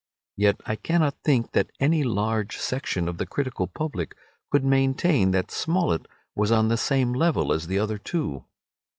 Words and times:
Yet 0.35 0.59
I 0.65 0.77
cannot 0.77 1.13
think 1.23 1.51
that 1.51 1.69
any 1.79 2.03
large 2.03 2.57
section 2.57 3.07
of 3.07 3.19
the 3.19 3.27
critical 3.27 3.67
public 3.67 4.15
could 4.49 4.65
maintain 4.65 5.29
that 5.29 5.51
Smollett 5.51 6.07
was 6.33 6.51
on 6.51 6.69
the 6.69 6.75
same 6.77 7.13
level 7.13 7.53
as 7.53 7.67
the 7.67 7.77
other 7.77 7.99
two. 7.99 8.43